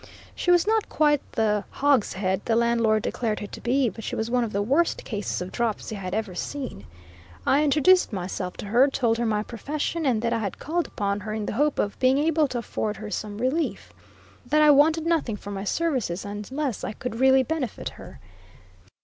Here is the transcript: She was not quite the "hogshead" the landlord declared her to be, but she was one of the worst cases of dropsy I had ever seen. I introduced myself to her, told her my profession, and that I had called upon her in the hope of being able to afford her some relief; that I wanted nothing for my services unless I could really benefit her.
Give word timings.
She 0.33 0.49
was 0.49 0.65
not 0.65 0.89
quite 0.89 1.21
the 1.33 1.63
"hogshead" 1.69 2.41
the 2.45 2.55
landlord 2.55 3.03
declared 3.03 3.39
her 3.39 3.45
to 3.45 3.61
be, 3.61 3.87
but 3.87 4.03
she 4.03 4.15
was 4.15 4.31
one 4.31 4.43
of 4.43 4.51
the 4.51 4.59
worst 4.63 5.05
cases 5.05 5.43
of 5.43 5.51
dropsy 5.51 5.95
I 5.95 5.99
had 5.99 6.15
ever 6.15 6.33
seen. 6.33 6.87
I 7.45 7.63
introduced 7.63 8.11
myself 8.11 8.57
to 8.57 8.65
her, 8.65 8.87
told 8.87 9.19
her 9.19 9.27
my 9.27 9.43
profession, 9.43 10.07
and 10.07 10.23
that 10.23 10.33
I 10.33 10.39
had 10.39 10.57
called 10.57 10.87
upon 10.87 11.19
her 11.19 11.35
in 11.35 11.45
the 11.45 11.53
hope 11.53 11.77
of 11.77 11.99
being 11.99 12.17
able 12.17 12.47
to 12.47 12.57
afford 12.57 12.97
her 12.97 13.11
some 13.11 13.37
relief; 13.37 13.93
that 14.43 14.63
I 14.63 14.71
wanted 14.71 15.05
nothing 15.05 15.35
for 15.35 15.51
my 15.51 15.65
services 15.65 16.25
unless 16.25 16.83
I 16.83 16.93
could 16.93 17.19
really 17.19 17.43
benefit 17.43 17.89
her. 17.89 18.19